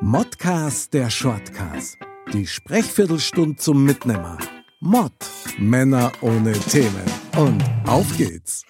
[0.00, 1.96] Modcast der Shortcast.
[2.32, 4.38] Die Sprechviertelstunde zum Mitnehmer.
[4.80, 5.12] Mod.
[5.58, 7.04] Männer ohne Themen.
[7.36, 8.64] Und auf geht's.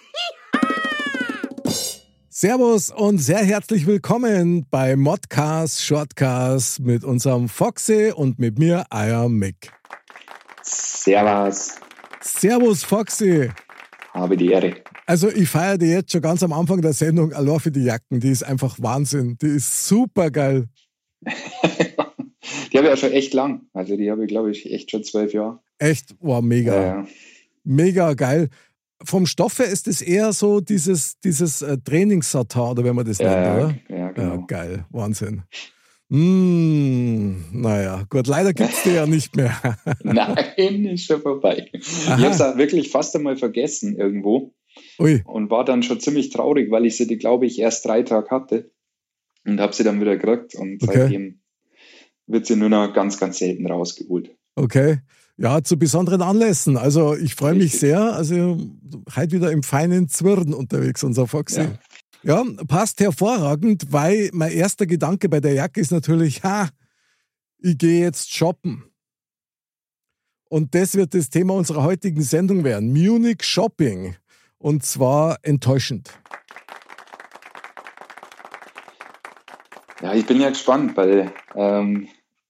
[2.29, 9.29] Servus und sehr herzlich willkommen bei Modcast Shortcast mit unserem Foxy und mit mir, Eier
[9.29, 9.73] Mick.
[10.63, 11.77] Servus,
[12.21, 13.51] Servus Foxy.
[14.13, 14.75] Habe die Ehre.
[15.07, 18.21] Also ich feiere die jetzt schon ganz am Anfang der Sendung allein für die Jacken.
[18.21, 19.37] Die ist einfach Wahnsinn.
[19.41, 20.69] Die ist super geil.
[21.23, 23.63] die habe ich ja schon echt lang.
[23.73, 25.61] Also die habe ich, glaube ich, echt schon zwölf Jahre.
[25.79, 26.75] Echt, wow, mega.
[26.75, 27.07] Ja, ja.
[27.65, 28.49] Mega geil.
[29.05, 33.19] Vom Stoff her ist es eher so dieses, dieses äh, Trainingssatin, oder wenn man das
[33.19, 33.75] nennt, Ja, oder?
[33.89, 34.45] ja, Ja, genau.
[34.47, 34.85] geil.
[34.91, 35.43] Wahnsinn.
[36.15, 39.57] Mm, naja, gut, leider gibt es die ja nicht mehr.
[40.03, 41.71] Nein, ist schon vorbei.
[41.73, 42.19] Ich Aha.
[42.19, 44.53] habe es auch wirklich fast einmal vergessen irgendwo
[44.99, 48.03] Ui, und war dann schon ziemlich traurig, weil ich sie, die, glaube ich, erst drei
[48.03, 48.71] Tage hatte
[49.47, 50.99] und habe sie dann wieder gekriegt und Okay.
[50.99, 51.41] seitdem
[52.27, 54.37] wird sie nur noch ganz, ganz selten rausgeholt.
[54.55, 54.99] okay.
[55.39, 56.77] Ja, zu besonderen Anlässen.
[56.77, 58.13] Also ich freue mich sehr.
[58.13, 58.59] Also
[59.17, 61.63] heute wieder im feinen Zwirn unterwegs, unser Foxy.
[61.63, 61.73] Ja.
[62.25, 66.69] Ja, passt hervorragend, weil mein erster Gedanke bei der Jacke ist natürlich, ha,
[67.59, 68.85] ich gehe jetzt shoppen.
[70.49, 72.93] Und das wird das Thema unserer heutigen Sendung werden.
[72.93, 74.17] Munich Shopping.
[74.59, 76.11] Und zwar enttäuschend.
[80.01, 82.09] Ja, ich bin ja gespannt, weil ähm,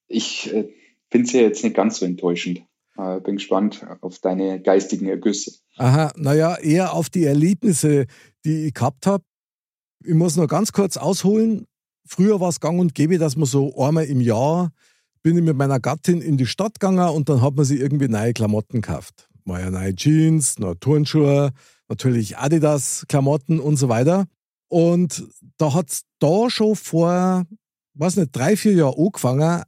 [0.08, 0.68] ich äh,
[1.10, 2.62] finde es ja jetzt nicht ganz so enttäuschend.
[2.98, 5.52] Äh, bin gespannt auf deine geistigen Ergüsse.
[5.76, 8.06] Aha, naja, eher auf die Erlebnisse,
[8.44, 9.24] die ich gehabt habe.
[10.04, 11.66] Ich muss noch ganz kurz ausholen.
[12.06, 14.72] Früher war es gang und gäbe, dass man so einmal im Jahr
[15.22, 18.08] bin ich mit meiner Gattin in die Stadt gegangen und dann hat man sich irgendwie
[18.08, 19.28] neue Klamotten gekauft.
[19.44, 21.52] Mal neue Jeans, neue Turnschuhe,
[21.88, 24.26] natürlich Adidas-Klamotten und so weiter.
[24.68, 25.24] Und
[25.58, 27.44] da hat es da schon vor,
[27.94, 29.62] weiß nicht, drei, vier Jahren angefangen,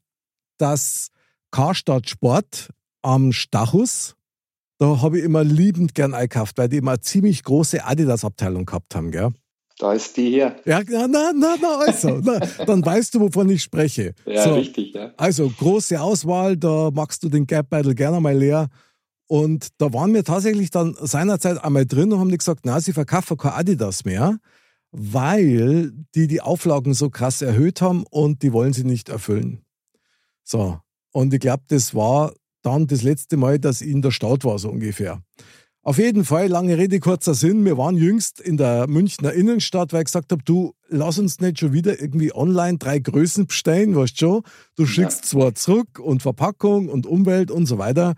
[0.58, 1.08] dass
[1.50, 2.70] Karstadt Sport
[3.02, 4.16] am Stachus,
[4.78, 8.94] da habe ich immer liebend gern eingekauft, weil die immer eine ziemlich große Adidas-Abteilung gehabt
[8.94, 9.32] haben, gell?
[9.78, 10.56] Da ist die her.
[10.64, 14.14] Ja, na, na, na, also, na, dann weißt du, wovon ich spreche.
[14.24, 15.12] Ja, So, richtig, ja.
[15.16, 18.68] Also, große Auswahl, da machst du den Geldbeutel gerne mal leer.
[19.26, 23.36] Und da waren wir tatsächlich dann seinerzeit einmal drin und haben gesagt, na, sie verkaufen
[23.36, 24.38] kein Adidas mehr,
[24.92, 29.60] weil die die Auflagen so krass erhöht haben und die wollen sie nicht erfüllen.
[30.44, 30.78] So,
[31.10, 32.32] und ich glaube, das war
[32.62, 35.22] dann das letzte Mal, dass ich in der Stadt war, so ungefähr.
[35.86, 37.66] Auf jeden Fall, lange Rede, kurzer Sinn.
[37.66, 41.58] Wir waren jüngst in der Münchner Innenstadt, weil ich gesagt habe, du, lass uns nicht
[41.58, 44.40] schon wieder irgendwie online drei Größen bestellen, weißt schon.
[44.76, 48.14] Du schickst zwar zurück und Verpackung und Umwelt und so weiter.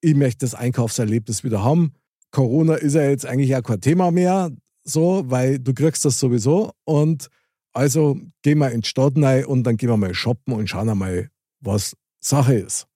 [0.00, 1.92] Ich möchte das Einkaufserlebnis wieder haben.
[2.32, 4.50] Corona ist ja jetzt eigentlich auch kein Thema mehr,
[4.82, 6.72] so, weil du kriegst das sowieso.
[6.82, 7.28] Und
[7.72, 10.98] also gehen wir in die Stadt rein und dann gehen wir mal shoppen und schauen
[10.98, 11.30] mal,
[11.60, 12.89] was Sache ist.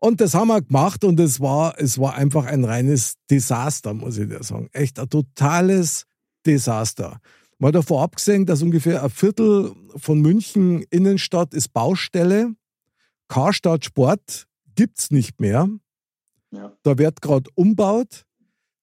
[0.00, 4.18] Und das haben wir gemacht und es war, es war einfach ein reines Desaster, muss
[4.18, 4.68] ich dir sagen.
[4.72, 6.04] Echt ein totales
[6.46, 7.20] Desaster.
[7.58, 12.54] Mal davor abgesehen, dass ungefähr ein Viertel von München Innenstadt ist Baustelle.
[13.28, 15.68] Karstadt Sport gibt's nicht mehr.
[16.50, 16.72] ja.
[16.82, 18.24] Da wird gerade umbaut.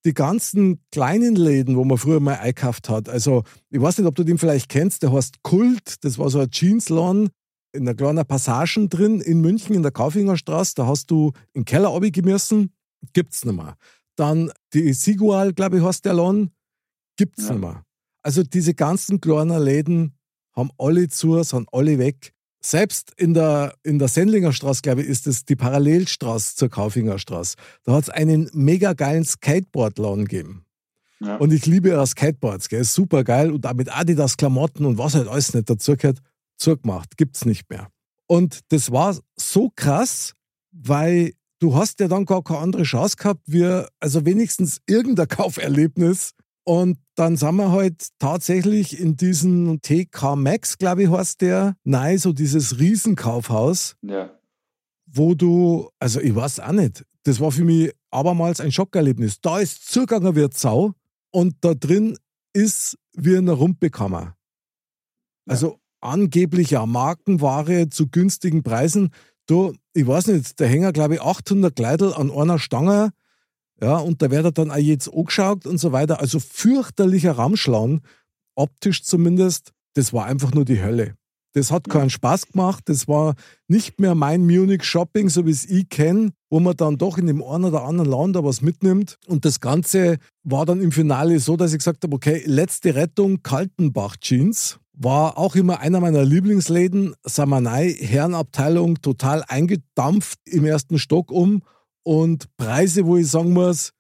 [0.04, 4.16] Die ganzen kleinen Läden, wo man früher mal eingekauft hat, also ich weiß nicht, ob
[4.16, 7.30] du den vielleicht kennst, der heißt Kult, das war so ein Jeansladen
[7.74, 11.66] in einer kleinen Passagen drin in München in der Kaufingerstraße, da hast du in den
[11.66, 12.74] Keller müssen,
[13.14, 13.76] gibt's nicht mehr.
[14.16, 16.52] Dann die Sigual, glaube ich, heißt der Laden,
[17.18, 17.54] gibt's Ja.
[17.54, 17.84] nicht mehr.
[18.24, 20.18] Also diese ganzen kleinen Läden
[20.54, 22.34] haben alle zu, sind alle weg.
[22.64, 27.18] Selbst in der, in der Sendlinger Straße, glaube ich, ist es die Parallelstraße zur Kaufinger
[27.18, 27.56] Straße.
[27.84, 30.66] Da hat es einen mega geilen Skateboardladen gegeben.
[31.22, 31.38] ja.
[31.38, 32.84] Und ich liebe ja Skateboards, gell?
[32.84, 33.52] Super geil.
[33.52, 36.20] Und auch mit Adidas Klamotten und was halt alles nicht dazugehört,
[36.62, 37.18] zugemacht.
[37.18, 37.90] Gibt's nicht mehr.
[38.28, 40.34] Und das war so krass,
[40.72, 46.32] weil du hast ja dann gar keine andere Chance gehabt, wie, also wenigstens irgendein Kauferlebnis.
[46.64, 51.76] Und dann sind wir halt tatsächlich in diesem TK Max, glaube ich, heißt der.
[51.84, 54.32] Nein, so dieses Riesenkaufhaus, ja.
[55.08, 59.42] wo du, also ich weiß auch nicht, das war für mich abermals ein Schockerlebnis.
[59.42, 60.94] Da ist zugegangen wie eine Sau
[61.32, 62.18] und da drin
[62.54, 64.36] ist wie in einer Rumpekammer.
[65.50, 69.12] Also angeblich ja Markenware zu günstigen Preisen.
[69.48, 73.12] Du, ich weiß nicht, da hängen, glaube ich, 800 Kleidel an einer Stange.
[73.82, 76.20] Ja, und da wird dann auch jetzt angeschaut und so weiter.
[76.20, 78.02] Also fürchterlicher Ramschlauen,
[78.56, 79.72] optisch zumindest.
[79.94, 81.16] Das war einfach nur die Hölle.
[81.54, 82.84] Das hat keinen Spaß gemacht.
[82.88, 83.36] Das war
[83.68, 87.28] nicht mehr mein Munich Shopping, so wie es ich kenne, wo man dann doch in
[87.28, 89.18] dem einen oder anderen Land da was mitnimmt.
[89.28, 93.44] Und das Ganze war dann im Finale so, dass ich gesagt habe, okay, letzte Rettung,
[93.44, 94.80] Kaltenbach Jeans.
[94.94, 97.16] War auch immer einer meiner Lieblingsläden.
[97.24, 101.64] Samanei, Herrenabteilung, total eingedampft im ersten Stock um.
[102.04, 103.94] Und Preise, wo ich sagen muss,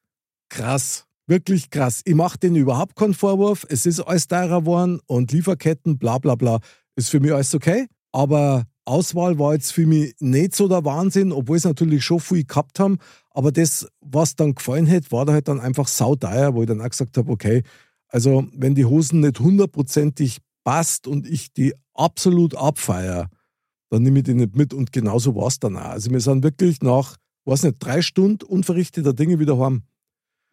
[0.49, 2.01] krass wirklich krass.
[2.03, 3.65] Ich mache denen überhaupt keinen Vorwurf.
[3.69, 6.59] Es ist alles teurer geworden und Lieferketten, bla bla bla
[6.95, 7.87] ist für mich alles okay.
[8.11, 12.43] Aber Auswahl war jetzt für mich nicht so der Wahnsinn, obwohl es natürlich schon viel
[12.43, 12.97] gehabt haben.
[13.29, 16.81] Aber das, was dann gefallen hat, war da halt dann einfach sauteuer, wo ich dann
[16.81, 17.63] auch gesagt habe, okay,
[18.07, 23.27] also wenn die Hosen nicht hundertprozentig passt und ich die absolut abfeiere,
[23.89, 24.73] dann nehme ich die nicht mit.
[24.73, 25.81] Und genauso war es dann auch.
[25.81, 29.83] Also wir sind wirklich nach, weiß nicht, drei Stunden unverrichteter Dinge wieder heim.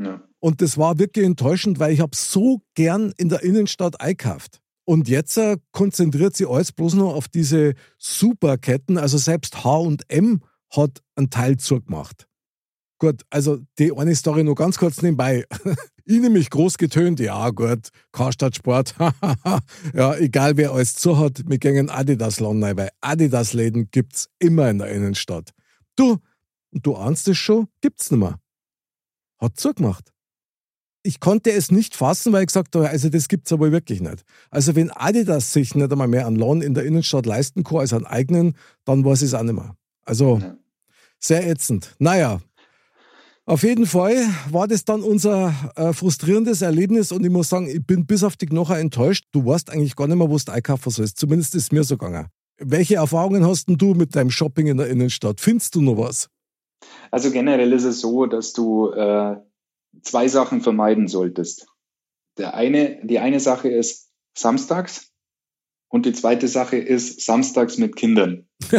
[0.01, 0.23] Ja.
[0.41, 4.61] Und das war wirklich enttäuschend, weil ich habe so gern in der Innenstadt einkauft.
[4.85, 8.97] Und jetzt äh, konzentriert sich alles bloß noch auf diese Superketten.
[8.97, 10.41] Also selbst HM
[10.71, 12.28] hat einen Teil zugemacht.
[12.99, 15.45] Gut, also die eine Story nur ganz kurz nebenbei.
[16.05, 18.95] ich nämlich groß getönt, ja gut, Karstadt Sport,
[19.95, 24.69] ja, egal wer alles zu hat, wir gehen Adidas Laden weil Adidas Läden gibt's immer
[24.69, 25.51] in der Innenstadt.
[25.97, 26.19] Du,
[26.73, 28.41] du ahnst es schon, gibt's nicht mehr.
[29.41, 30.13] Hat zugemacht
[31.09, 34.03] ich konnte es nicht fassen, weil ich gesagt habe, also das gibt es aber wirklich
[34.03, 34.25] nicht.
[34.51, 37.95] Also wenn Adidas sich nicht einmal mehr einen Lawn in der Innenstadt leisten kann als
[37.95, 39.75] einen eigenen, dann weiß ich es auch nicht mehr.
[40.05, 40.43] Also
[41.19, 41.95] sehr ätzend.
[41.99, 42.41] Naja,
[43.49, 44.15] auf jeden Fall
[44.51, 48.37] war das dann unser äh, frustrierendes Erlebnis und ich muss sagen, ich bin bis auf
[48.37, 49.25] die Knochen enttäuscht.
[49.33, 51.19] Du weißt eigentlich gar nicht mehr, wo du einkaufen sollst.
[51.19, 52.27] Zumindest ist es mir so gegangen.
[52.59, 55.41] Welche Erfahrungen hast du mit deinem Shopping in der Innenstadt?
[55.41, 56.29] Findest du noch was?
[57.11, 59.37] Also generell ist es so, dass du äh,
[60.03, 61.69] zwei Sachen vermeiden solltest.
[62.37, 65.08] Der eine, die eine Sache ist samstags
[65.89, 68.47] und die zweite Sache ist samstags mit Kindern.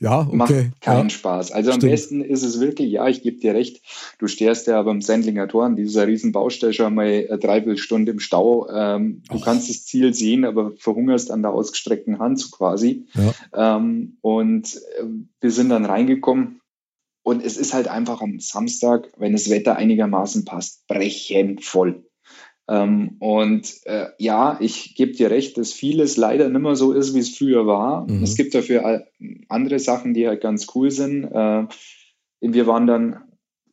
[0.00, 0.36] ja, okay.
[0.36, 1.10] Macht keinen ja.
[1.10, 1.52] Spaß.
[1.52, 1.84] Also Stimmt.
[1.84, 3.82] am besten ist es wirklich, ja, ich gebe dir recht,
[4.18, 8.20] du stehst ja beim Sendlinger Tor an dieser riesen Baustelle schon mal eine Dreiviertelstunde im
[8.20, 8.68] Stau.
[8.70, 13.06] Ähm, du kannst das Ziel sehen, aber verhungerst an der ausgestreckten Hand so quasi.
[13.14, 13.76] Ja.
[13.76, 15.04] Ähm, und äh,
[15.40, 16.60] wir sind dann reingekommen,
[17.24, 22.04] und es ist halt einfach am Samstag, wenn das Wetter einigermaßen passt, brechend voll.
[22.68, 27.14] Ähm, und äh, ja, ich gebe dir recht, dass vieles leider nicht mehr so ist,
[27.14, 28.08] wie es früher war.
[28.08, 28.22] Mhm.
[28.22, 29.06] Es gibt dafür
[29.48, 31.24] andere Sachen, die halt ganz cool sind.
[31.24, 31.66] Äh,
[32.40, 33.24] wir waren dann,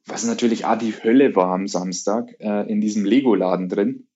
[0.05, 4.07] was natürlich auch die Hölle war am Samstag, äh, in diesem Lego-Laden drin.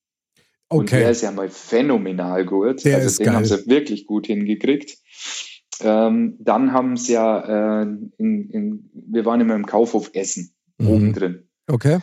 [0.69, 0.79] Okay.
[0.79, 2.83] Und der ist ja mal phänomenal gut.
[2.83, 3.35] Der also den geil.
[3.35, 4.97] haben sie wirklich gut hingekriegt.
[5.81, 7.87] Ähm, dann haben sie ja, äh,
[8.17, 10.87] in, in, wir waren immer im Kaufhof Essen, mhm.
[10.87, 11.49] oben drin.
[11.67, 11.99] Okay.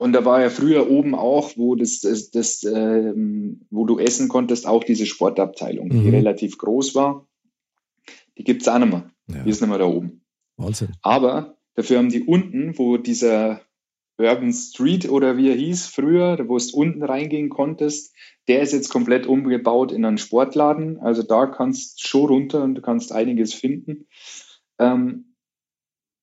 [0.00, 4.30] Und da war ja früher oben auch, wo das, das, das ähm, wo du essen
[4.30, 6.02] konntest, auch diese Sportabteilung, mhm.
[6.02, 7.28] die relativ groß war.
[8.38, 9.10] Die gibt es auch nicht mehr.
[9.26, 9.44] Ja.
[9.44, 10.22] Die ist nicht mehr da oben.
[10.56, 10.92] Wahnsinn.
[11.02, 13.60] Aber dafür haben die unten, wo dieser
[14.16, 18.14] Urban Street oder wie er hieß früher, wo du unten reingehen konntest,
[18.48, 20.98] der ist jetzt komplett umgebaut in einen Sportladen.
[21.00, 24.06] Also da kannst du schon runter und du kannst einiges finden.
[24.78, 25.29] Ähm,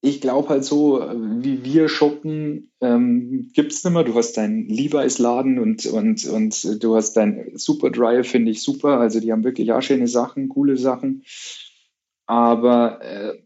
[0.08, 4.04] ich glaube halt so, wie wir shoppen, ähm, gibt es nicht mehr.
[4.04, 9.00] Du hast deinen Levi's-Laden und, und, und du hast dein Superdrive, finde ich super.
[9.00, 11.24] Also die haben wirklich auch schöne Sachen, coole Sachen.
[12.26, 13.38] Aber äh,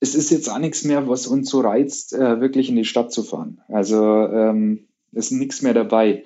[0.00, 3.12] es ist jetzt auch nichts mehr, was uns so reizt, äh, wirklich in die Stadt
[3.12, 3.60] zu fahren.
[3.68, 6.24] Also ähm, ist nichts mehr dabei.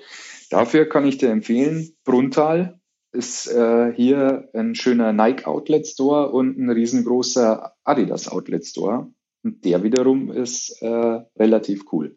[0.50, 2.80] Dafür kann ich dir empfehlen, Bruntal
[3.12, 9.12] ist äh, hier ein schöner Nike Outlet Store und ein riesengroßer Adidas Outlet Store.
[9.44, 12.16] Und der wiederum ist äh, relativ cool.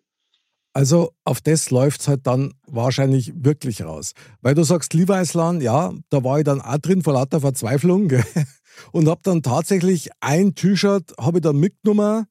[0.73, 4.13] Also auf das läuft es halt dann wahrscheinlich wirklich raus.
[4.41, 8.07] Weil du sagst, Levi's ja, da war ich dann auch drin vor lauter Verzweiflung.
[8.07, 8.23] Gell?
[8.91, 12.27] und habe dann tatsächlich ein T-Shirt habe ich dann mitgenommen,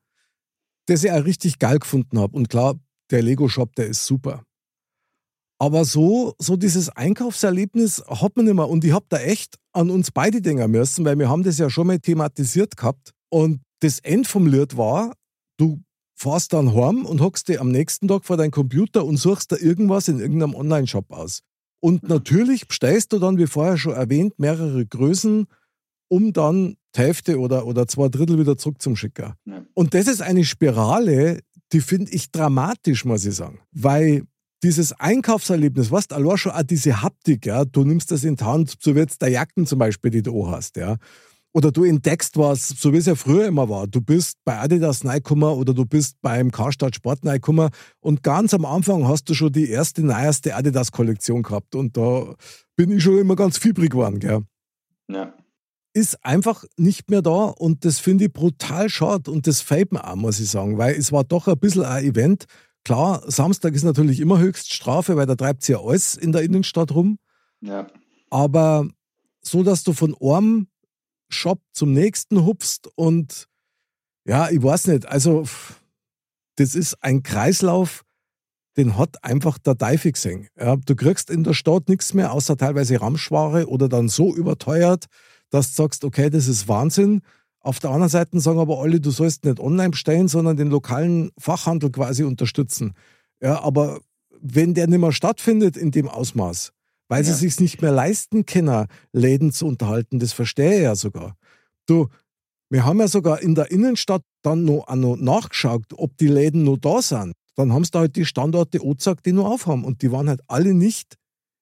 [0.86, 2.36] das ich auch richtig geil gefunden habe.
[2.36, 2.76] Und klar,
[3.10, 4.44] der Lego-Shop, der ist super.
[5.58, 8.68] Aber so, so dieses Einkaufserlebnis hat man nicht mehr.
[8.68, 11.68] Und ich habe da echt an uns beide denken müssen, weil wir haben das ja
[11.68, 13.12] schon mal thematisiert gehabt.
[13.28, 15.12] Und das End vom Lied war,
[15.58, 15.82] du
[16.14, 19.56] fährst dann heim und hockst dir am nächsten Tag vor deinem Computer und suchst da
[19.56, 21.42] irgendwas in irgendeinem Online-Shop aus.
[21.80, 25.46] Und natürlich bestellst du dann, wie vorher schon erwähnt, mehrere Größen
[26.08, 29.36] um dann die Hälfte oder, oder zwei Drittel wieder zurück zum Schicker.
[29.44, 29.64] Ja.
[29.74, 31.40] Und das ist eine Spirale,
[31.72, 33.60] die finde ich dramatisch, muss ich sagen.
[33.72, 34.22] Weil
[34.62, 38.76] dieses Einkaufserlebnis, was allein schon auch diese Haptik, ja, du nimmst das in die Hand,
[38.80, 40.96] so wie jetzt der Jacken zum Beispiel, die du hast, ja.
[41.56, 43.86] Oder du entdeckst was, so wie es ja früher immer war.
[43.86, 47.70] Du bist bei Adidas reingekommen oder du bist beim Karstadt Sport reingekommen
[48.00, 52.34] und ganz am Anfang hast du schon die erste, neueste Adidas-Kollektion gehabt und da
[52.76, 54.42] bin ich schon immer ganz fiebrig geworden, gell.
[55.10, 55.32] Ja.
[55.94, 60.06] Ist einfach nicht mehr da und das finde ich brutal schade und das fällt mir
[60.06, 62.44] auch, muss ich sagen, weil es war doch ein bisschen ein Event,
[62.84, 66.94] Klar, Samstag ist natürlich immer Höchststrafe, weil da treibt sie ja alles in der Innenstadt
[66.94, 67.18] rum.
[67.60, 67.88] Ja.
[68.30, 68.86] Aber
[69.40, 70.68] so, dass du von einem
[71.28, 73.48] Shop zum nächsten hupfst und
[74.26, 75.44] ja, ich weiß nicht, also
[76.56, 78.04] das ist ein Kreislauf,
[78.76, 80.48] den hat einfach der Teufel gesehen.
[80.58, 85.06] Ja, du kriegst in der Stadt nichts mehr, außer teilweise Ramschware oder dann so überteuert,
[85.50, 87.22] dass du sagst, okay, das ist Wahnsinn.
[87.60, 91.30] Auf der anderen Seite sagen aber alle, du sollst nicht online bestellen, sondern den lokalen
[91.38, 92.94] Fachhandel quasi unterstützen.
[93.40, 94.00] Ja, aber
[94.40, 96.72] wenn der nicht mehr stattfindet in dem Ausmaß,
[97.08, 97.32] weil ja.
[97.32, 101.36] sie sich nicht mehr leisten können, Läden zu unterhalten, das verstehe ich ja sogar.
[101.86, 102.08] Du,
[102.70, 106.78] wir haben ja sogar in der Innenstadt dann noch, noch nachgeschaut, ob die Läden noch
[106.78, 107.34] da sind.
[107.54, 109.84] Dann haben sie da halt die Standorte angezeigt, die noch aufhaben.
[109.84, 111.14] Und die waren halt alle nicht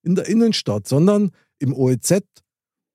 [0.03, 2.23] in der Innenstadt, sondern im OEZ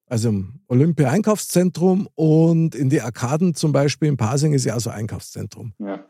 [0.10, 4.90] also im Olympia-Einkaufszentrum und in die Arkaden zum Beispiel in Pasing ist ja auch so
[4.90, 5.74] ein Einkaufszentrum.
[5.78, 6.04] Ja.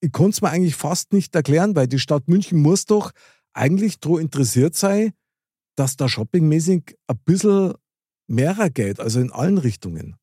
[0.00, 3.12] Ich konnte es mir eigentlich fast nicht erklären, weil die Stadt München muss doch
[3.54, 5.12] eigentlich daran interessiert sein,
[5.76, 7.74] dass da shoppingmäßig ein bisschen
[8.26, 10.16] mehrer geht, also in allen Richtungen.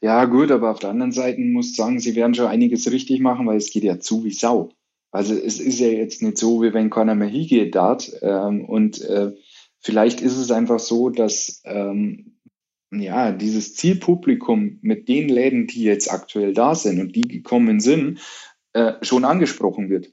[0.00, 3.20] Ja, gut, aber auf der anderen Seite muss ich sagen, sie werden schon einiges richtig
[3.20, 4.70] machen, weil es geht ja zu wie Sau.
[5.10, 9.32] Also es ist ja jetzt nicht so, wie wenn mehr hingeht dort ähm, und äh,
[9.86, 12.40] Vielleicht ist es einfach so, dass ähm,
[12.90, 18.18] ja dieses Zielpublikum mit den Läden, die jetzt aktuell da sind und die gekommen sind,
[18.72, 20.12] äh, schon angesprochen wird.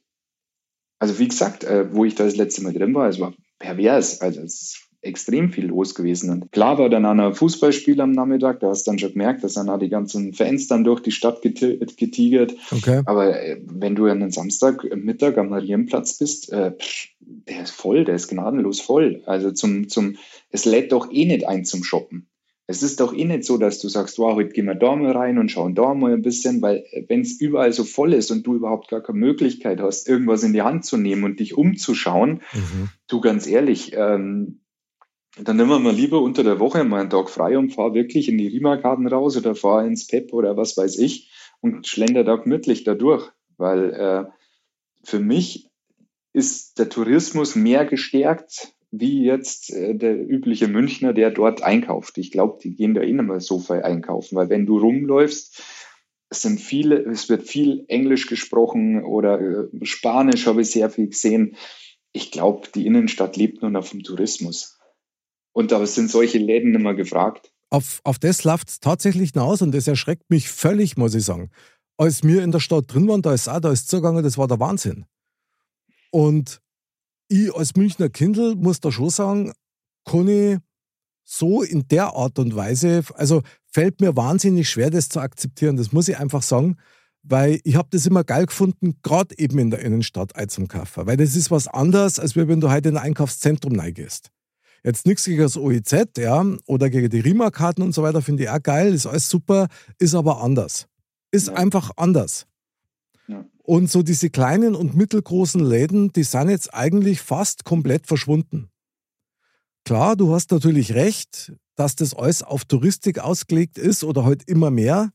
[1.00, 4.22] Also wie gesagt, äh, wo ich da das letzte Mal drin war, es war pervers.
[4.22, 6.29] Also es ist extrem viel los gewesen.
[6.29, 9.53] Und klar war dann ein Fußballspiel am Nachmittag, da hast du dann schon gemerkt, dass
[9.53, 12.53] dann auch die ganzen Fans dann durch die Stadt getigert.
[12.72, 13.01] Okay.
[13.05, 16.74] Aber äh, wenn du an einem Samstagmittag am Marienplatz bist, äh,
[17.20, 19.24] der ist voll, der ist gnadenlos voll.
[19.25, 20.15] Also zum, zum,
[20.51, 22.27] es lädt doch eh nicht ein zum Shoppen.
[22.65, 25.12] Es ist doch eh nicht so, dass du sagst, wow, heute gehen wir da mal
[25.12, 28.32] rein und schauen da mal ein bisschen, weil äh, wenn es überall so voll ist
[28.32, 31.58] und du überhaupt gar keine Möglichkeit hast, irgendwas in die Hand zu nehmen und dich
[31.58, 32.89] umzuschauen, mhm.
[33.08, 34.62] du ganz ehrlich, ähm,
[35.41, 38.29] dann nehmen wir mal lieber unter der Woche mal einen Tag frei und fahr wirklich
[38.29, 42.36] in die Riemarkarten raus oder fahr ins Pep oder was weiß ich und schlender da
[42.36, 43.29] gemütlich da durch.
[43.58, 44.25] Weil äh,
[45.03, 45.70] für mich
[46.34, 52.20] ist der Tourismus mehr gestärkt wie jetzt äh, der übliche Münchner, der dort einkauft.
[52.20, 55.64] Ich glaube, die gehen da eh mehr so viel einkaufen, weil wenn du rumläufst,
[56.30, 61.08] es sind viele, es wird viel Englisch gesprochen oder äh, Spanisch habe ich sehr viel
[61.08, 61.56] gesehen.
[62.12, 64.80] Ich glaube, die Innenstadt lebt nur noch vom Tourismus.
[65.54, 67.52] Und da sind solche Läden immer gefragt.
[67.72, 71.50] Auf, auf das läuft es tatsächlich hinaus und das erschreckt mich völlig, muss ich sagen.
[71.98, 74.48] Als wir in der Stadt drin waren, da ist auch, da ist zugegangen, das war
[74.48, 75.06] der Wahnsinn.
[76.12, 76.62] Und
[77.34, 79.54] ich als Münchner Kindl muss da schon sagen,
[80.06, 80.58] kann ich
[81.24, 85.78] so in der Art und Weise, also fällt mir wahnsinnig schwer, das zu akzeptieren.
[85.78, 86.78] Das muss ich einfach sagen,
[87.24, 90.68] weil ich habe das immer geil gefunden, gerade eben in der Innenstadt Ei zum.
[90.70, 94.30] Weil das ist was anderes, als wenn du heute in ein Einkaufszentrum reingehst.
[94.84, 98.50] Jetzt nichts gegen das OEZ, ja, oder gegen die Rima-Karten und so weiter, finde ich
[98.50, 100.88] auch geil, ist alles super, ist aber anders.
[101.32, 101.54] Ist ja.
[101.54, 102.46] einfach anders.
[103.28, 103.46] Ja.
[103.65, 108.70] Und so diese kleinen und mittelgroßen Läden, die sind jetzt eigentlich fast komplett verschwunden.
[109.86, 114.70] Klar, du hast natürlich recht, dass das alles auf Touristik ausgelegt ist oder halt immer
[114.70, 115.12] mehr.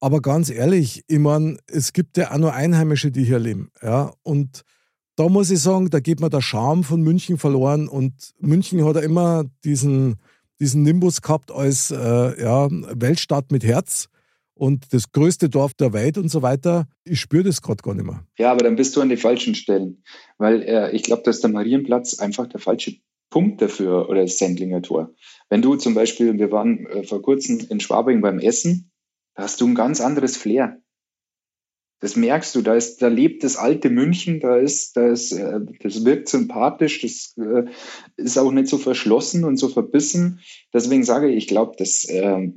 [0.00, 3.70] Aber ganz ehrlich, ich meine, es gibt ja auch nur Einheimische, die hier leben.
[3.82, 4.12] Ja?
[4.22, 4.62] Und
[5.16, 7.88] da muss ich sagen, da geht mir der Charme von München verloren.
[7.88, 10.16] Und München hat ja immer diesen,
[10.60, 14.08] diesen Nimbus gehabt als äh, ja, Weltstadt mit Herz
[14.56, 16.88] und das größte Dorf der Welt und so weiter.
[17.04, 18.26] Ich spüre das gerade gar nicht mehr.
[18.38, 20.02] Ja, aber dann bist du an die falschen Stellen.
[20.38, 22.96] Weil äh, ich glaube, dass der Marienplatz einfach der falsche
[23.30, 25.14] Punkt dafür oder das Sendlinger Tor.
[25.50, 28.90] Wenn du zum Beispiel, wir waren äh, vor kurzem in Schwabing beim Essen,
[29.34, 30.80] da hast du ein ganz anderes Flair.
[32.00, 35.60] Das merkst du, da ist, da lebt das alte München, da ist, da ist, äh,
[35.80, 37.64] das wirkt sympathisch, das äh,
[38.16, 40.40] ist auch nicht so verschlossen und so verbissen.
[40.72, 42.50] Deswegen sage ich, ich glaube, das äh,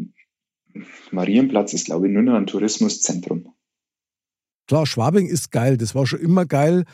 [1.12, 3.54] Marienplatz ist, glaube ich, nur noch ein Tourismuszentrum.
[4.68, 6.86] Klar, Schwabing ist geil, das war schon immer geil.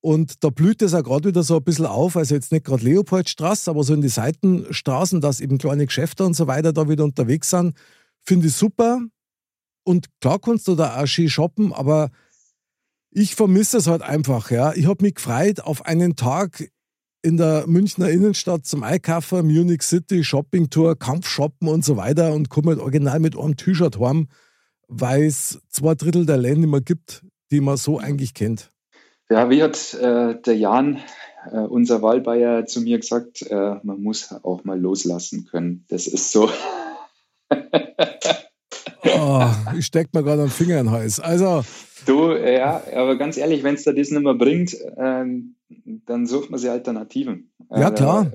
[0.00, 2.84] Und da blüht es auch gerade wieder so ein bisschen auf, also jetzt nicht gerade
[2.84, 7.04] Leopoldstraße, aber so in die Seitenstraßen, dass eben kleine Geschäfte und so weiter da wieder
[7.04, 7.74] unterwegs sind,
[8.22, 9.00] finde ich super.
[9.82, 12.10] Und klar kannst du da auch schön shoppen, aber
[13.10, 14.74] ich vermisse es halt einfach, ja.
[14.74, 16.70] Ich habe mich gefreut auf einen Tag
[17.24, 22.50] in der Münchner Innenstadt zum Einkaufen, Munich City, Shopping Tour, Kampfshoppen und so weiter und
[22.50, 24.28] komme halt original mit einem T-Shirt heim,
[24.88, 28.70] weil es zwei Drittel der Länder mehr gibt, die man so eigentlich kennt.
[29.30, 31.00] Ja, wie hat äh, der Jan,
[31.50, 35.86] äh, unser Wahlbayer, zu mir gesagt, äh, man muss auch mal loslassen können.
[35.88, 36.50] Das ist so.
[39.04, 39.46] oh,
[39.78, 41.20] ich stecke mir gerade einen Finger in den Hals.
[41.20, 41.64] Also.
[42.06, 45.54] Du, ja, aber ganz ehrlich, wenn es da das nicht mehr bringt, ähm,
[46.06, 47.50] dann sucht man sich Alternativen.
[47.70, 48.32] Ja, äh, klar.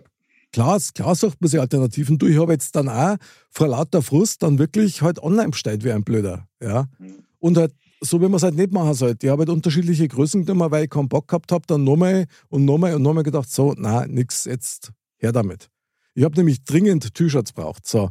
[0.51, 2.17] Klar, klar sucht man sich Alternativen.
[2.17, 3.17] Du, ich habe jetzt dann auch
[3.51, 6.47] vor lauter Frust dann wirklich halt online bestellt wie ein Blöder.
[6.61, 6.85] Ja.
[6.97, 7.23] Mhm.
[7.39, 9.27] Und halt so, wie man es halt nicht machen sollte.
[9.27, 12.65] Ich habe halt unterschiedliche Größen genommen, weil ich keinen Bock gehabt habe, dann nochmal und
[12.65, 15.69] nochmal und nochmal gedacht, so, na, nix, jetzt her damit.
[16.15, 17.87] Ich habe nämlich dringend T-Shirts braucht.
[17.87, 18.09] So.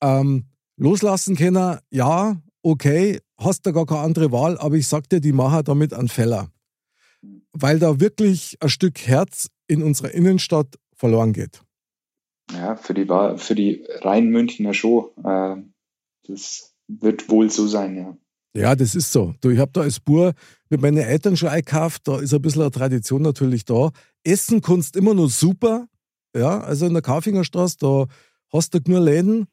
[0.00, 0.44] Ähm,
[0.80, 5.32] loslassen können, ja, okay, hast du gar keine andere Wahl, aber ich sag dir, die
[5.32, 6.50] machen damit einen Fehler.
[7.52, 11.60] Weil da wirklich ein Stück Herz in unserer Innenstadt verloren geht.
[12.52, 13.06] Ja, für die,
[13.36, 15.56] für die rein Münchner Show, äh,
[16.26, 18.16] das wird wohl so sein, ja.
[18.52, 19.34] Ja, das ist so.
[19.40, 20.32] Du, ich habe da als Bur
[20.70, 23.90] mit meinen Eltern schon eingekauft, da ist ein bisschen eine Tradition natürlich da.
[24.24, 25.86] Essen kannst immer noch super,
[26.34, 28.06] ja, also in der Kaufingerstraße, da
[28.52, 29.46] hast du nur Läden,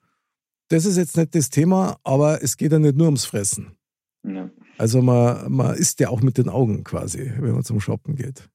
[0.69, 3.77] das ist jetzt nicht das Thema, aber es geht ja nicht nur ums Fressen.
[4.23, 4.49] Ja.
[4.77, 8.49] Also man, man isst ja auch mit den Augen quasi, wenn man zum Shoppen geht.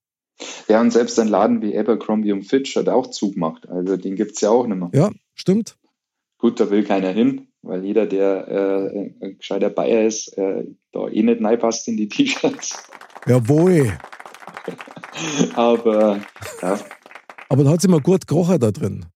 [0.69, 3.69] Ja, und selbst ein Laden wie Abercrombie und Fitch hat auch zugemacht.
[3.69, 4.91] Also den gibt es ja auch nicht mehr.
[4.93, 5.77] Ja, stimmt.
[6.39, 11.09] Gut, da will keiner hin, weil jeder, der äh, ein gescheiter Bayer ist, äh, da
[11.09, 12.83] eh nicht reinpasst in die T-Shirts.
[13.27, 13.93] Jawohl.
[15.55, 16.21] Aber
[16.61, 16.81] ja.
[17.49, 19.07] Aber da hat es immer gut gerochen da drin.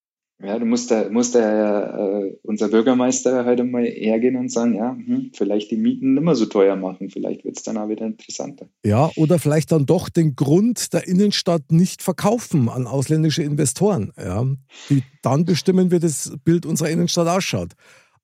[0.43, 4.95] Ja, du musst da, musst da äh, unser Bürgermeister heute mal hergehen und sagen, ja,
[4.95, 8.05] hm, vielleicht die Mieten nicht mehr so teuer machen, vielleicht wird es dann auch wieder
[8.05, 8.69] interessanter.
[8.85, 14.45] Ja, oder vielleicht dann doch den Grund der Innenstadt nicht verkaufen an ausländische Investoren, ja,
[14.91, 17.73] die dann bestimmen, wie das Bild unserer Innenstadt ausschaut.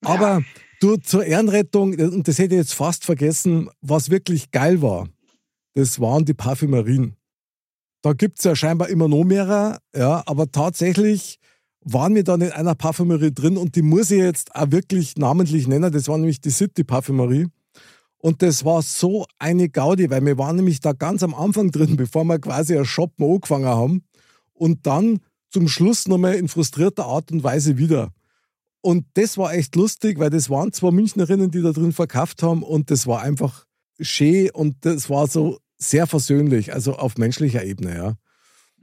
[0.04, 0.42] Aber ja.
[0.80, 5.08] du zur Ehrenrettung, und das hätte ich jetzt fast vergessen, was wirklich geil war,
[5.74, 7.16] das waren die Parfümerien.
[8.02, 11.38] Da gibt es ja scheinbar immer noch mehrere, ja, aber tatsächlich
[11.84, 15.66] waren wir dann in einer Parfümerie drin und die muss ich jetzt auch wirklich namentlich
[15.66, 15.92] nennen.
[15.92, 17.48] Das war nämlich die City Parfümerie.
[18.18, 21.96] Und das war so eine Gaudi, weil wir waren nämlich da ganz am Anfang drin,
[21.96, 24.04] bevor wir quasi ein Shoppen angefangen haben.
[24.52, 28.12] Und dann zum Schluss nochmal in frustrierter Art und Weise wieder.
[28.80, 32.62] Und das war echt lustig, weil das waren zwei Münchnerinnen, die da drin verkauft haben
[32.62, 33.64] und das war einfach
[34.00, 38.14] schön und das war so sehr versöhnlich, also auf menschlicher Ebene, ja.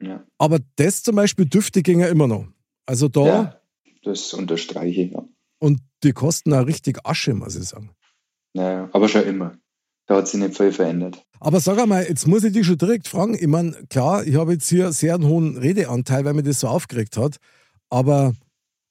[0.02, 0.24] ja.
[0.38, 2.48] Aber das zum Beispiel dürfte ging ja immer noch.
[2.90, 3.26] Also da.
[3.26, 3.62] Ja,
[4.02, 5.24] das unterstreiche ich, ja.
[5.60, 7.92] Und die kosten auch richtig Asche, muss ich sagen.
[8.56, 9.60] Naja, aber schon immer.
[10.08, 11.24] Da hat sich nicht viel verändert.
[11.40, 13.36] Aber sag einmal, jetzt muss ich dich schon direkt fragen.
[13.36, 16.68] Ich meine, klar, ich habe jetzt hier sehr einen hohen Redeanteil, weil mir das so
[16.68, 17.38] aufgeregt hat.
[17.92, 18.34] Aber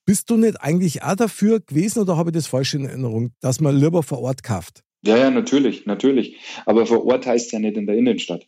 [0.07, 3.61] bist du nicht eigentlich auch dafür gewesen oder habe ich das falsch in Erinnerung, dass
[3.61, 4.85] man lieber vor Ort kauft?
[5.05, 6.37] Ja, ja, natürlich, natürlich.
[6.67, 8.47] Aber vor Ort heißt ja nicht in der Innenstadt.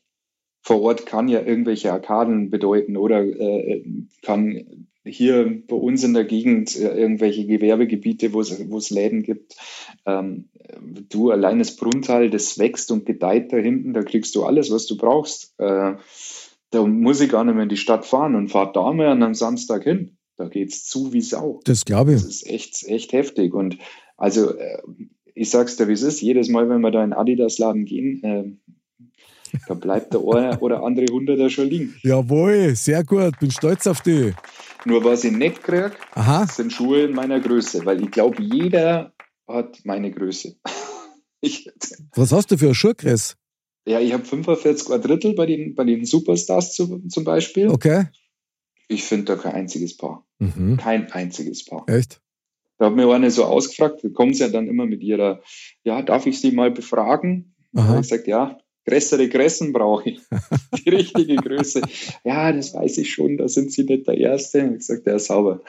[0.63, 3.83] Vor Ort kann ja irgendwelche Arkaden bedeuten oder äh,
[4.23, 9.57] kann hier bei uns in der Gegend äh, irgendwelche Gewerbegebiete, wo es Läden gibt.
[10.07, 10.49] Ähm,
[11.09, 14.87] du allein das Brunntal, das wächst und gedeiht da hinten, da kriegst du alles, was
[14.87, 15.55] du brauchst.
[15.59, 15.95] Äh,
[16.71, 19.23] da muss ich gar nicht mehr in die Stadt fahren und fahr da mal an
[19.23, 20.17] einem Samstag hin.
[20.37, 21.61] Da geht es zu wie Sau.
[21.65, 22.23] Das glaube ich.
[22.23, 23.53] Das ist echt, echt heftig.
[23.53, 23.79] Und
[24.17, 24.81] also, äh,
[25.35, 26.21] ich sag's dir, wie es ist.
[26.21, 28.45] Jedes Mal, wenn wir da in Adidas-Laden gehen, äh,
[29.67, 31.95] da bleibt der eine oder andere Hunderter schon liegen.
[32.03, 33.39] Jawohl, sehr gut.
[33.39, 34.35] Bin stolz auf dich.
[34.85, 35.93] Nur was ich nicht kriege,
[36.51, 39.13] sind Schuhe in meiner Größe, weil ich glaube, jeder
[39.47, 40.57] hat meine Größe.
[41.41, 41.71] ich,
[42.15, 43.35] was hast du für eine Schuhgröße?
[43.87, 47.69] Ja, ich habe 45 Quadrittel bei den, bei den Superstars zu, zum Beispiel.
[47.69, 48.07] Okay.
[48.89, 50.27] Ich finde da kein einziges Paar.
[50.39, 50.77] Mhm.
[50.77, 51.89] Kein einziges Paar.
[51.89, 52.21] Echt?
[52.79, 55.43] Da hat mir eine so ausgefragt, da kommen sie ja dann immer mit ihrer,
[55.85, 57.55] ja, darf ich sie mal befragen?
[57.75, 57.83] Aha.
[57.83, 60.21] Da habe ich gesagt, ja, größere Größen brauche ich.
[60.85, 61.83] Die richtige Größe.
[62.25, 64.59] Ja, das weiß ich schon, da sind Sie nicht der Erste.
[64.59, 65.61] Ich habe gesagt, der ist sauber.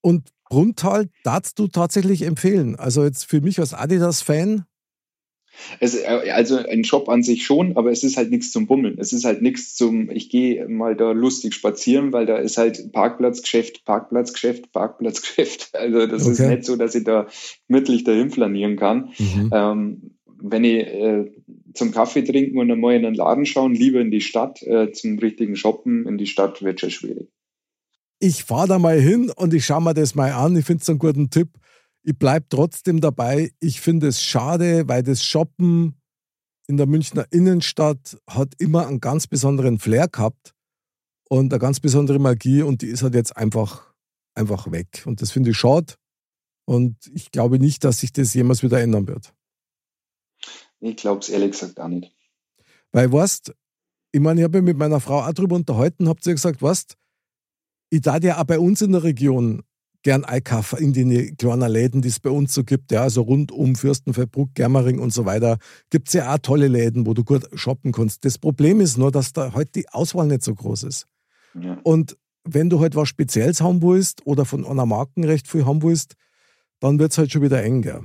[0.00, 2.76] Und Brunntal darfst du tatsächlich empfehlen?
[2.76, 4.66] Also jetzt für mich als Adidas-Fan?
[5.80, 8.98] Äh, also ein Shop an sich schon, aber es ist halt nichts zum Bummeln.
[8.98, 12.92] Es ist halt nichts zum, ich gehe mal da lustig spazieren, weil da ist halt
[12.92, 15.70] Parkplatzgeschäft, Parkplatzgeschäft, Parkplatzgeschäft.
[15.82, 16.32] Also das okay.
[16.32, 17.26] ist nicht so, dass ich da
[17.66, 19.10] gemütlich dahin flanieren kann.
[19.18, 19.50] Mhm.
[19.52, 20.10] Ähm,
[20.40, 21.32] wenn ich äh,
[21.74, 25.18] zum Kaffee trinken und einmal in einen Laden schauen, lieber in die Stadt, äh, zum
[25.18, 27.28] richtigen Shoppen in die Stadt wird schon schwierig.
[28.18, 30.56] Ich fahre da mal hin und ich schaue mir das mal an.
[30.56, 31.48] Ich finde es einen guten Tipp.
[32.04, 33.50] Ich bleibe trotzdem dabei.
[33.60, 35.96] Ich finde es schade, weil das Shoppen
[36.68, 40.54] in der Münchner Innenstadt hat immer einen ganz besonderen Flair gehabt
[41.28, 43.92] und eine ganz besondere Magie und die ist halt jetzt einfach,
[44.34, 45.02] einfach weg.
[45.04, 45.94] Und das finde ich schade
[46.64, 49.34] und ich glaube nicht, dass sich das jemals wieder ändern wird.
[50.82, 52.12] Ich glaube es ehrlich gesagt auch nicht.
[52.90, 53.54] Weil, weißt,
[54.10, 56.96] ich meine, ich habe mich mit meiner Frau auch drüber unterhalten, habt ihr gesagt, weißt,
[57.90, 59.62] ich darf ja auch bei uns in der Region
[60.02, 63.52] gern einkaufen in die kleinen Läden, die es bei uns so gibt, ja, also rund
[63.52, 65.58] um Fürstenfeldbruck, Germering und so weiter,
[65.90, 68.24] gibt es ja auch tolle Läden, wo du gut shoppen kannst.
[68.24, 71.06] Das Problem ist nur, dass da heute halt die Auswahl nicht so groß ist.
[71.54, 71.78] Ja.
[71.84, 75.82] Und wenn du halt was Spezielles haben willst oder von einer Marken recht viel haben
[75.82, 76.14] willst,
[76.80, 78.02] dann wird es halt schon wieder enger.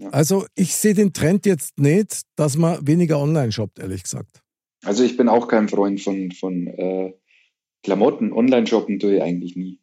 [0.00, 0.08] Ja.
[0.10, 4.42] Also ich sehe den Trend jetzt nicht, dass man weniger online shoppt, ehrlich gesagt.
[4.82, 7.12] Also ich bin auch kein Freund von, von äh,
[7.82, 8.32] Klamotten.
[8.32, 9.78] Online shoppen tue ich eigentlich nie.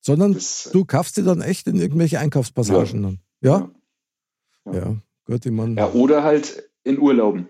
[0.00, 3.08] Sondern das, äh, du kaufst dir dann echt in irgendwelche Einkaufspassagen ja.
[3.08, 3.20] dann.
[3.40, 3.70] Ja?
[4.66, 5.74] Ja, ja gut, ich meine.
[5.74, 7.48] Ja, oder halt in Urlauben.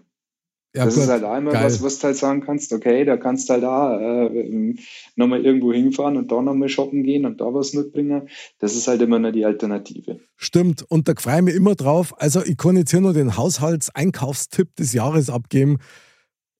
[0.74, 1.64] Ja, das gut, ist halt einmal geil.
[1.64, 4.74] was, was du halt sagen kannst, okay, da kannst du halt da äh,
[5.16, 8.28] nochmal irgendwo hinfahren und da nochmal shoppen gehen und da was mitbringen.
[8.61, 10.20] Das ist halt immer noch die Alternative.
[10.37, 12.14] Stimmt, und da freue ich mich immer drauf.
[12.18, 15.78] Also ich kann jetzt hier nur den Haushaltseinkaufstipp des Jahres abgeben.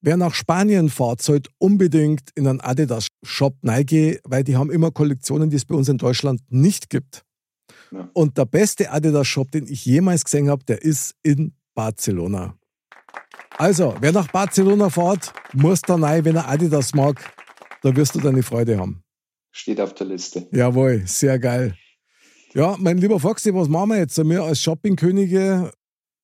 [0.03, 5.51] Wer nach Spanien fährt, sollte unbedingt in einen Adidas-Shop reingehen, weil die haben immer Kollektionen,
[5.51, 7.23] die es bei uns in Deutschland nicht gibt.
[7.93, 8.11] Ja.
[8.15, 12.57] Und der beste Adidas-Shop, den ich jemals gesehen habe, der ist in Barcelona.
[13.61, 17.21] Also, wer nach Barcelona fährt, muss da rein, wenn er Adidas mag.
[17.83, 19.03] Da wirst du deine Freude haben.
[19.53, 20.49] Steht auf der Liste.
[20.51, 21.77] Jawohl, sehr geil.
[22.55, 24.17] Ja, mein lieber Foxy, was machen wir jetzt?
[24.17, 25.73] Wir als Shoppingkönige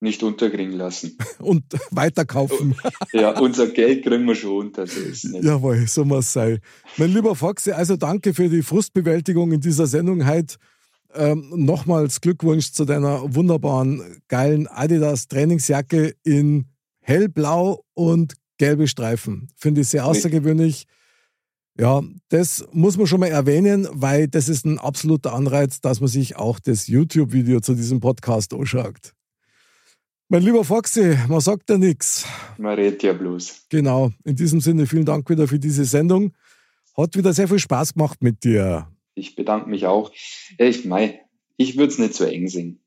[0.01, 1.19] nicht unterkriegen lassen.
[1.39, 2.75] Und weiterkaufen.
[3.13, 4.87] ja, unser Geld kriegen wir schon unter.
[4.87, 5.45] So ist nicht.
[5.45, 6.61] Jawohl, so muss es sein.
[6.97, 10.57] Mein lieber Foxy, also danke für die Frustbewältigung in dieser Sendung heute.
[11.15, 16.71] Ähm, nochmals Glückwunsch zu deiner wunderbaren, geilen Adidas Trainingsjacke in
[17.07, 19.49] hellblau und gelbe Streifen.
[19.57, 20.87] Finde ich sehr außergewöhnlich.
[21.79, 26.09] Ja, das muss man schon mal erwähnen, weil das ist ein absoluter Anreiz, dass man
[26.09, 29.13] sich auch das YouTube-Video zu diesem Podcast anschaut.
[30.29, 32.27] Mein lieber Foxy, man sagt ja nichts.
[32.59, 33.67] Man redet ja bloß.
[33.69, 34.11] Genau.
[34.25, 36.33] In diesem Sinne vielen Dank wieder für diese Sendung.
[36.97, 38.91] Hat wieder sehr viel Spaß gemacht mit dir.
[39.15, 40.11] Ich bedanke mich auch.
[40.59, 41.21] Ich meine,
[41.57, 42.81] ich würde es nicht so eng singen.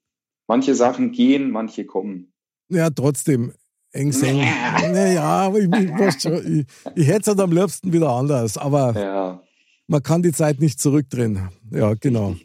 [0.48, 2.34] Manche Sachen gehen, manche kommen.
[2.70, 3.54] Ja, trotzdem.
[3.92, 4.48] Eng singen.
[4.92, 8.58] naja, ich, ich, ich, ich hätte es halt am liebsten wieder anders.
[8.58, 9.42] Aber ja.
[9.88, 11.50] man kann die Zeit nicht zurückdrehen.
[11.72, 12.36] Ja, genau.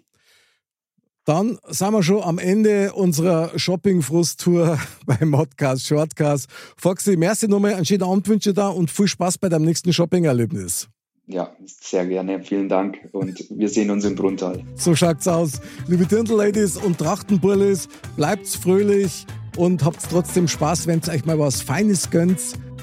[1.26, 6.48] Dann sind wir schon am Ende unserer Shopping-Frust-Tour beim Modcast Shortcast.
[6.76, 10.88] Foxy, merci nochmal, einen schönen Abend wünsche da und viel Spaß bei deinem nächsten Shopping-Erlebnis.
[11.26, 12.42] Ja, sehr gerne.
[12.42, 14.62] Vielen Dank und wir sehen uns im Brunntal.
[14.74, 15.62] So schaut's aus.
[15.86, 21.62] Liebe Dirndl-Ladies und Trachtenbullis, bleibt's fröhlich und habt trotzdem Spaß, wenn ihr euch mal was
[21.62, 22.40] Feines gönnt.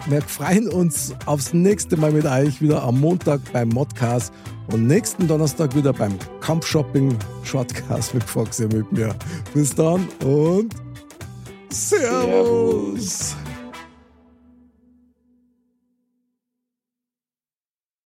[0.08, 4.34] Wir freuen uns aufs nächste Mal mit euch wieder am Montag beim Modcast
[4.72, 9.16] und nächsten Donnerstag wieder beim Kampfshopping Shortcast mit Foxy mit mir.
[9.54, 10.74] Bis dann und
[11.70, 13.36] Servus.
[13.36, 13.51] Servus.